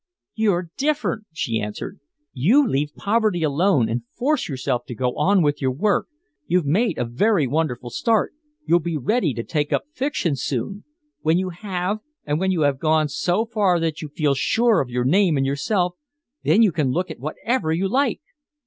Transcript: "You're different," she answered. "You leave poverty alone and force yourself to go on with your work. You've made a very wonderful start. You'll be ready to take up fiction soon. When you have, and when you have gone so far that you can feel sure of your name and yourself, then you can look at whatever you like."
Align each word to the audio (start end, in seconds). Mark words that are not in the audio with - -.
"You're 0.33 0.71
different," 0.77 1.25
she 1.31 1.59
answered. 1.61 1.99
"You 2.33 2.67
leave 2.67 2.95
poverty 2.95 3.43
alone 3.43 3.87
and 3.87 4.01
force 4.17 4.49
yourself 4.49 4.83
to 4.85 4.95
go 4.95 5.15
on 5.15 5.43
with 5.43 5.61
your 5.61 5.69
work. 5.71 6.07
You've 6.47 6.65
made 6.65 6.97
a 6.97 7.05
very 7.05 7.45
wonderful 7.45 7.91
start. 7.91 8.33
You'll 8.65 8.79
be 8.79 8.97
ready 8.97 9.31
to 9.35 9.43
take 9.43 9.71
up 9.71 9.83
fiction 9.93 10.35
soon. 10.35 10.85
When 11.21 11.37
you 11.37 11.49
have, 11.49 11.99
and 12.25 12.39
when 12.39 12.49
you 12.49 12.61
have 12.61 12.79
gone 12.79 13.09
so 13.09 13.45
far 13.45 13.79
that 13.79 14.01
you 14.01 14.09
can 14.09 14.15
feel 14.15 14.33
sure 14.33 14.81
of 14.81 14.89
your 14.89 15.05
name 15.05 15.37
and 15.37 15.45
yourself, 15.45 15.93
then 16.43 16.63
you 16.63 16.71
can 16.71 16.89
look 16.89 17.11
at 17.11 17.19
whatever 17.19 17.71
you 17.71 17.87
like." 17.87 18.21